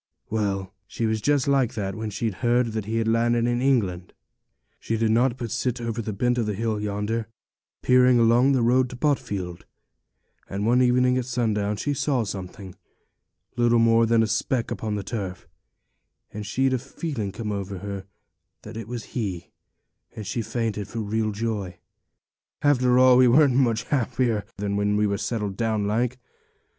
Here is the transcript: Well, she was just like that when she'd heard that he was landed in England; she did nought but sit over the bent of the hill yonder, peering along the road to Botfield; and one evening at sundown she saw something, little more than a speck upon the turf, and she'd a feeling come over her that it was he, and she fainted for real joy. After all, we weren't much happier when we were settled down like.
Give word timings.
Well, 0.31 0.73
she 0.87 1.05
was 1.05 1.21
just 1.21 1.47
like 1.47 1.75
that 1.75 1.93
when 1.93 2.09
she'd 2.09 2.33
heard 2.41 2.71
that 2.71 2.85
he 2.85 2.97
was 2.97 3.05
landed 3.07 3.45
in 3.45 3.61
England; 3.61 4.13
she 4.79 4.97
did 4.97 5.11
nought 5.11 5.37
but 5.37 5.51
sit 5.51 5.79
over 5.79 6.01
the 6.01 6.11
bent 6.11 6.39
of 6.39 6.47
the 6.47 6.55
hill 6.55 6.79
yonder, 6.81 7.27
peering 7.83 8.17
along 8.17 8.53
the 8.53 8.63
road 8.63 8.89
to 8.89 8.95
Botfield; 8.95 9.63
and 10.49 10.65
one 10.65 10.81
evening 10.81 11.19
at 11.19 11.25
sundown 11.25 11.77
she 11.77 11.93
saw 11.93 12.23
something, 12.23 12.73
little 13.55 13.77
more 13.77 14.07
than 14.07 14.23
a 14.23 14.27
speck 14.27 14.71
upon 14.71 14.95
the 14.95 15.03
turf, 15.03 15.47
and 16.33 16.47
she'd 16.47 16.73
a 16.73 16.79
feeling 16.79 17.31
come 17.31 17.51
over 17.51 17.77
her 17.77 18.07
that 18.63 18.75
it 18.77 18.87
was 18.87 19.03
he, 19.13 19.51
and 20.15 20.25
she 20.25 20.41
fainted 20.41 20.87
for 20.87 21.01
real 21.01 21.31
joy. 21.31 21.77
After 22.63 22.97
all, 22.97 23.17
we 23.17 23.27
weren't 23.27 23.53
much 23.53 23.83
happier 23.83 24.45
when 24.57 24.97
we 24.97 25.05
were 25.05 25.19
settled 25.19 25.57
down 25.57 25.85
like. 25.85 26.17